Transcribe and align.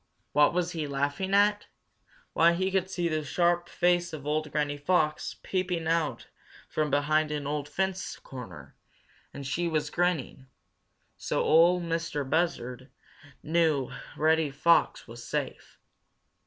What 0.31 0.51
was 0.51 0.71
he 0.71 0.87
laughing 0.87 1.35
at? 1.35 1.67
Why, 2.33 2.53
he 2.53 2.71
could 2.71 2.89
see 2.89 3.07
the 3.07 3.23
sharp 3.23 3.69
face 3.69 4.13
of 4.13 4.25
old 4.25 4.51
Granny 4.51 4.75
Fox, 4.79 5.35
peeping 5.43 5.87
out 5.87 6.25
from 6.67 6.89
behind 6.89 7.29
an 7.29 7.45
old 7.45 7.69
fence 7.69 8.15
corner, 8.15 8.75
and 9.31 9.45
she 9.45 9.67
was 9.67 9.91
grinning. 9.91 10.47
So 11.17 11.43
Ol' 11.43 11.81
Mistah 11.81 12.25
Buzzard 12.27 12.89
knew 13.43 13.91
Reddy 14.17 14.49
Fox 14.49 15.07
was 15.07 15.23
safe. 15.23 15.77